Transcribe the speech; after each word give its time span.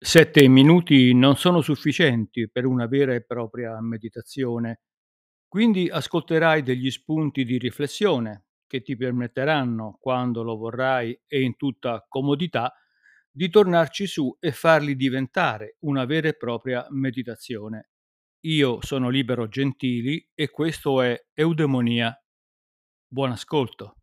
Sette 0.00 0.46
minuti 0.46 1.12
non 1.12 1.36
sono 1.36 1.60
sufficienti 1.60 2.48
per 2.48 2.66
una 2.66 2.86
vera 2.86 3.14
e 3.14 3.24
propria 3.24 3.80
meditazione, 3.80 4.82
quindi 5.48 5.88
ascolterai 5.88 6.62
degli 6.62 6.88
spunti 6.90 7.44
di 7.44 7.58
riflessione 7.58 8.44
che 8.68 8.82
ti 8.82 8.96
permetteranno, 8.96 9.98
quando 10.00 10.42
lo 10.44 10.56
vorrai 10.56 11.18
e 11.26 11.42
in 11.42 11.56
tutta 11.56 12.04
comodità, 12.08 12.72
di 13.28 13.48
tornarci 13.48 14.06
su 14.06 14.36
e 14.38 14.52
farli 14.52 14.94
diventare 14.94 15.76
una 15.80 16.04
vera 16.04 16.28
e 16.28 16.36
propria 16.36 16.86
meditazione. 16.90 17.90
Io 18.46 18.78
sono 18.82 19.08
Libero 19.08 19.48
Gentili 19.48 20.30
e 20.32 20.48
questo 20.50 21.02
è 21.02 21.20
Eudemonia. 21.34 22.16
Buon 23.08 23.32
ascolto. 23.32 23.97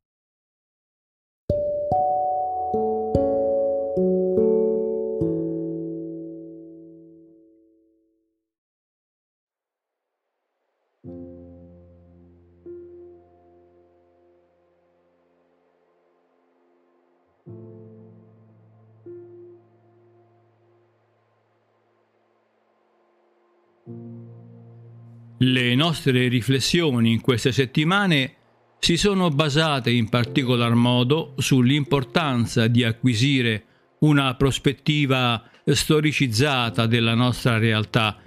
Le 25.37 25.75
nostre 25.75 26.27
riflessioni 26.27 27.11
in 27.11 27.21
queste 27.21 27.51
settimane 27.51 28.35
si 28.79 28.97
sono 28.97 29.29
basate 29.29 29.91
in 29.91 30.09
particolar 30.09 30.73
modo 30.73 31.33
sull'importanza 31.37 32.67
di 32.67 32.83
acquisire 32.83 33.65
una 33.99 34.33
prospettiva 34.35 35.43
storicizzata 35.63 36.87
della 36.87 37.13
nostra 37.13 37.59
realtà 37.59 38.17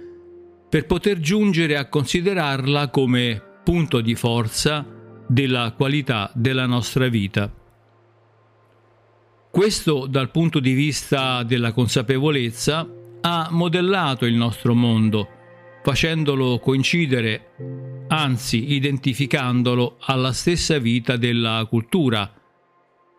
per 0.69 0.85
poter 0.85 1.19
giungere 1.19 1.75
a 1.75 1.89
considerarla 1.89 2.89
come 2.89 3.41
punto 3.63 3.99
di 3.99 4.15
forza 4.15 4.85
della 5.27 5.73
qualità 5.75 6.31
della 6.33 6.67
nostra 6.67 7.09
vita. 7.09 7.53
Questo 9.51 10.05
dal 10.05 10.31
punto 10.31 10.59
di 10.59 10.71
vista 10.71 11.43
della 11.43 11.73
consapevolezza 11.73 12.87
ha 13.21 13.47
modellato 13.51 14.25
il 14.25 14.35
nostro 14.35 14.73
mondo 14.73 15.37
facendolo 15.89 16.59
coincidere, 16.59 18.05
anzi 18.09 18.73
identificandolo 18.73 19.97
alla 20.01 20.33
stessa 20.33 20.77
vita 20.77 21.17
della 21.17 21.65
cultura, 21.67 22.31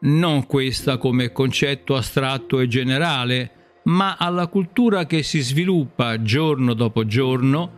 non 0.02 0.46
questa 0.46 0.96
come 0.96 1.32
concetto 1.32 1.96
astratto 1.96 2.60
e 2.60 2.68
generale, 2.68 3.80
ma 3.86 4.14
alla 4.16 4.46
cultura 4.46 5.04
che 5.06 5.24
si 5.24 5.40
sviluppa 5.40 6.22
giorno 6.22 6.74
dopo 6.74 7.04
giorno, 7.06 7.68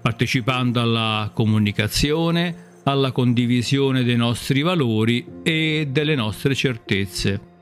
partecipando 0.00 0.80
alla 0.80 1.32
comunicazione, 1.34 2.82
alla 2.84 3.10
condivisione 3.10 4.04
dei 4.04 4.14
nostri 4.14 4.62
valori 4.62 5.26
e 5.42 5.88
delle 5.90 6.14
nostre 6.14 6.54
certezze. 6.54 7.57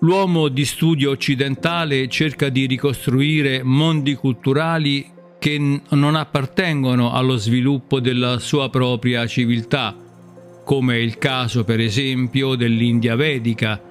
L'uomo 0.00 0.46
di 0.46 0.64
studio 0.64 1.10
occidentale 1.10 2.06
cerca 2.06 2.50
di 2.50 2.66
ricostruire 2.66 3.64
mondi 3.64 4.14
culturali 4.14 5.04
che 5.40 5.58
non 5.88 6.14
appartengono 6.14 7.12
allo 7.12 7.36
sviluppo 7.36 7.98
della 7.98 8.38
sua 8.38 8.70
propria 8.70 9.26
civiltà, 9.26 9.96
come 10.64 10.98
il 10.98 11.18
caso 11.18 11.64
per 11.64 11.80
esempio 11.80 12.54
dell'India 12.54 13.16
vedica, 13.16 13.82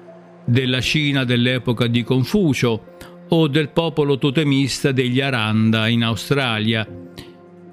della 0.46 0.80
Cina 0.80 1.24
dell'epoca 1.24 1.86
di 1.86 2.02
Confucio 2.02 2.84
o 3.28 3.46
del 3.46 3.68
popolo 3.68 4.16
totemista 4.16 4.92
degli 4.92 5.20
Aranda 5.20 5.88
in 5.88 6.04
Australia, 6.04 6.88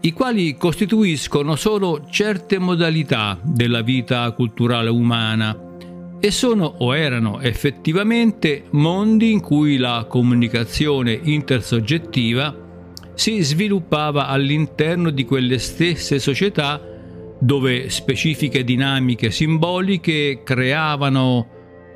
i 0.02 0.12
quali 0.12 0.58
costituiscono 0.58 1.56
solo 1.56 2.06
certe 2.12 2.60
modalità 2.60 3.40
della 3.42 3.82
vita 3.82 4.30
culturale 4.32 4.90
umana 4.90 5.65
e 6.26 6.32
sono 6.32 6.78
o 6.80 6.96
erano 6.96 7.40
effettivamente 7.40 8.64
mondi 8.72 9.32
in 9.32 9.42
cui 9.42 9.78
la 9.78 10.08
comunicazione 10.10 11.20
intersoggettiva 11.22 12.64
si 13.14 13.44
sviluppava 13.44 14.26
all'interno 14.26 15.12
di 15.12 15.24
quelle 15.24 15.60
stesse 15.60 16.18
società 16.18 16.82
dove 17.40 17.92
specifiche 17.92 18.64
dinamiche 18.64 19.30
simboliche 19.30 20.42
creavano 20.44 21.48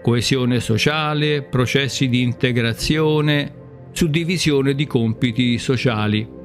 coesione 0.04 0.60
sociale, 0.60 1.42
processi 1.42 2.08
di 2.08 2.22
integrazione, 2.22 3.52
suddivisione 3.94 4.76
di 4.76 4.86
compiti 4.86 5.58
sociali. 5.58 6.39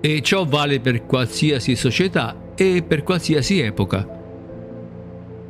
E 0.00 0.22
ciò 0.22 0.44
vale 0.44 0.80
per 0.80 1.04
qualsiasi 1.04 1.76
società 1.76 2.52
e 2.54 2.82
per 2.86 3.02
qualsiasi 3.02 3.60
epoca. 3.60 4.18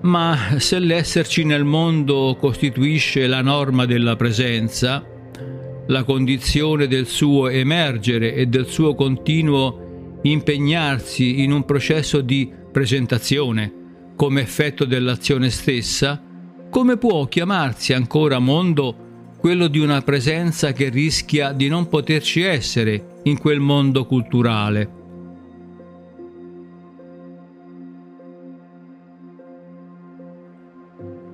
Ma 0.02 0.56
se 0.58 0.78
l'esserci 0.78 1.44
nel 1.44 1.64
mondo 1.64 2.36
costituisce 2.40 3.26
la 3.26 3.42
norma 3.42 3.84
della 3.84 4.16
presenza, 4.16 5.04
la 5.86 6.04
condizione 6.04 6.86
del 6.86 7.06
suo 7.06 7.48
emergere 7.48 8.34
e 8.34 8.46
del 8.46 8.66
suo 8.66 8.94
continuo 8.94 10.18
impegnarsi 10.22 11.42
in 11.42 11.52
un 11.52 11.64
processo 11.64 12.20
di 12.20 12.50
presentazione 12.72 13.72
come 14.16 14.42
effetto 14.42 14.84
dell'azione 14.84 15.50
stessa, 15.50 16.22
come 16.70 16.96
può 16.96 17.26
chiamarsi 17.26 17.92
ancora 17.92 18.38
mondo 18.38 19.34
quello 19.38 19.66
di 19.66 19.78
una 19.78 20.02
presenza 20.02 20.72
che 20.72 20.90
rischia 20.90 21.52
di 21.52 21.68
non 21.68 21.88
poterci 21.88 22.42
essere 22.42 23.09
in 23.24 23.38
quel 23.38 23.60
mondo 23.60 24.06
culturale. 24.06 24.98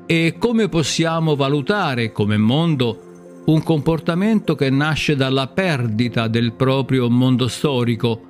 E 0.07 0.37
come 0.39 0.69
possiamo 0.69 1.35
valutare 1.35 2.13
come 2.13 2.37
mondo 2.37 3.43
un 3.47 3.63
comportamento 3.63 4.55
che 4.55 4.71
nasce 4.71 5.17
dalla 5.17 5.49
perdita 5.49 6.29
del 6.29 6.53
proprio 6.53 7.09
mondo 7.09 7.49
storico, 7.49 8.21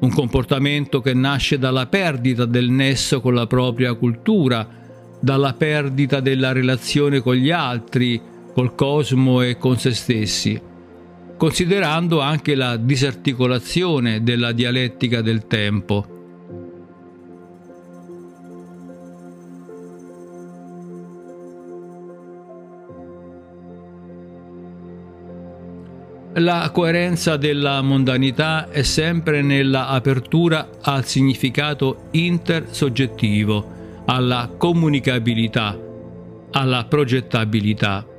un 0.00 0.10
comportamento 0.10 1.00
che 1.00 1.14
nasce 1.14 1.58
dalla 1.58 1.86
perdita 1.86 2.46
del 2.46 2.70
nesso 2.70 3.20
con 3.20 3.34
la 3.34 3.46
propria 3.46 3.94
cultura, 3.94 4.66
dalla 5.20 5.52
perdita 5.52 6.20
della 6.20 6.52
relazione 6.52 7.20
con 7.20 7.34
gli 7.34 7.50
altri, 7.50 8.20
col 8.52 8.74
cosmo 8.74 9.42
e 9.42 9.56
con 9.56 9.76
se 9.76 9.92
stessi, 9.92 10.60
considerando 11.40 12.20
anche 12.20 12.54
la 12.54 12.76
disarticolazione 12.76 14.22
della 14.22 14.52
dialettica 14.52 15.22
del 15.22 15.46
tempo. 15.46 16.04
La 26.34 26.70
coerenza 26.74 27.38
della 27.38 27.80
mondanità 27.80 28.68
è 28.68 28.82
sempre 28.82 29.40
nella 29.40 29.88
apertura 29.88 30.68
al 30.82 31.06
significato 31.06 32.08
intersoggettivo, 32.10 34.02
alla 34.04 34.52
comunicabilità, 34.58 35.74
alla 36.50 36.84
progettabilità. 36.84 38.09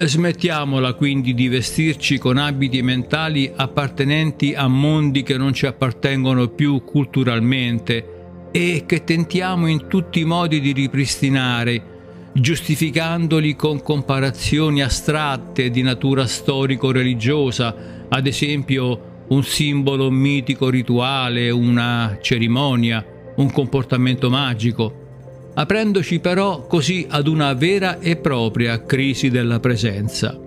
Smettiamola 0.00 0.94
quindi 0.94 1.34
di 1.34 1.48
vestirci 1.48 2.18
con 2.18 2.36
abiti 2.36 2.82
mentali 2.82 3.50
appartenenti 3.52 4.54
a 4.54 4.68
mondi 4.68 5.24
che 5.24 5.36
non 5.36 5.52
ci 5.52 5.66
appartengono 5.66 6.46
più 6.46 6.84
culturalmente 6.84 8.48
e 8.52 8.84
che 8.86 9.02
tentiamo 9.02 9.66
in 9.66 9.88
tutti 9.88 10.20
i 10.20 10.24
modi 10.24 10.60
di 10.60 10.70
ripristinare, 10.70 11.82
giustificandoli 12.32 13.56
con 13.56 13.82
comparazioni 13.82 14.82
astratte 14.82 15.68
di 15.68 15.82
natura 15.82 16.28
storico-religiosa, 16.28 18.06
ad 18.08 18.26
esempio 18.28 19.24
un 19.28 19.42
simbolo 19.42 20.12
mitico 20.12 20.70
rituale, 20.70 21.50
una 21.50 22.18
cerimonia, 22.22 23.04
un 23.34 23.50
comportamento 23.50 24.30
magico 24.30 25.06
aprendoci 25.58 26.20
però 26.20 26.66
così 26.66 27.04
ad 27.08 27.26
una 27.26 27.52
vera 27.52 27.98
e 27.98 28.16
propria 28.16 28.84
crisi 28.84 29.28
della 29.28 29.58
presenza. 29.58 30.38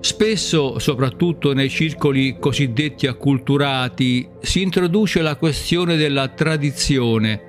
Spesso, 0.00 0.78
soprattutto 0.78 1.54
nei 1.54 1.70
circoli 1.70 2.36
cosiddetti 2.38 3.06
acculturati, 3.06 4.28
si 4.40 4.60
introduce 4.60 5.22
la 5.22 5.36
questione 5.36 5.96
della 5.96 6.28
tradizione 6.28 7.40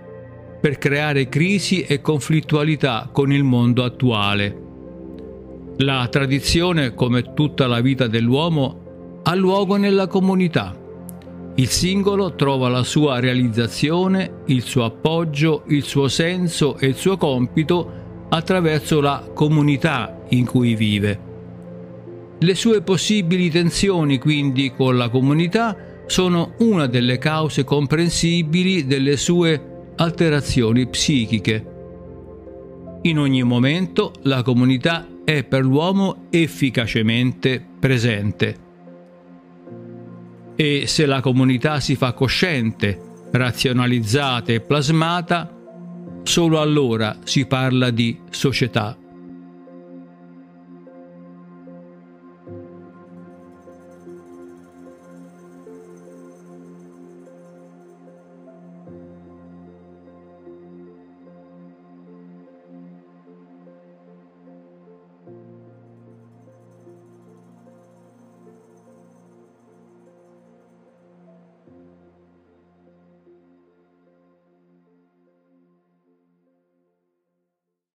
per 0.62 0.78
creare 0.78 1.28
crisi 1.28 1.82
e 1.82 2.00
conflittualità 2.00 3.10
con 3.12 3.34
il 3.34 3.44
mondo 3.44 3.84
attuale. 3.84 4.61
La 5.82 6.08
tradizione, 6.12 6.94
come 6.94 7.34
tutta 7.34 7.66
la 7.66 7.82
vita 7.82 8.06
dell'uomo, 8.06 9.22
ha 9.24 9.34
luogo 9.34 9.78
nella 9.78 10.06
comunità. 10.06 10.78
Il 11.56 11.68
singolo 11.70 12.36
trova 12.36 12.70
la 12.70 12.84
sua 12.84 13.20
realizzazione, 13.20 14.44
il 14.46 14.62
suo 14.62 14.84
appoggio, 14.84 15.64
il 15.70 15.82
suo 15.82 16.08
senso 16.08 16.78
e 16.78 16.86
il 16.86 16.96
suo 16.96 17.18
compito 17.18 18.28
attraverso 18.30 19.02
la 19.02 19.28
comunità 19.34 20.22
in 20.30 20.46
cui 20.46 20.76
vive. 20.76 21.20
Le 22.38 22.56
sue 22.56 22.84
possibili 22.84 23.50
tensioni 23.50 24.20
quindi 24.20 24.72
con 24.76 24.98
la 24.98 25.10
comunità 25.10 25.76
sono 26.06 26.54
una 26.60 26.86
delle 26.86 27.18
cause 27.18 27.64
comprensibili 27.64 28.86
delle 28.86 29.18
sue 29.18 29.94
alterazioni 29.96 30.86
psichiche. 30.86 31.66
In 33.02 33.18
ogni 33.18 33.42
momento 33.42 34.12
la 34.24 34.44
comunità 34.44 35.08
è 35.24 35.44
per 35.44 35.64
l'uomo 35.64 36.26
efficacemente 36.30 37.64
presente. 37.80 38.70
E 40.56 40.84
se 40.88 41.06
la 41.06 41.22
comunità 41.22 41.80
si 41.80 41.96
fa 41.96 42.14
cosciente, 42.14 43.00
razionalizzata 43.32 44.52
e 44.52 44.62
plasmata, 44.62 45.58
solo 46.24 46.60
allora 46.60 47.18
si 47.24 47.46
parla 47.46 47.90
di 47.90 48.20
società 48.30 48.98